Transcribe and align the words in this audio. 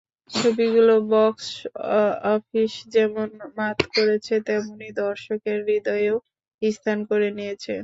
ছবিগুলো 0.31 0.93
box 1.11 1.47
office 2.33 2.73
যেমন 2.95 3.27
মাত 3.57 3.79
করেছে, 3.95 4.33
তেমনি 4.47 4.87
দর্শকের 5.01 5.57
হৃদয়েও 5.67 6.15
স্থান 6.61 6.97
করে 7.09 7.27
নিয়েছে। 7.37 7.75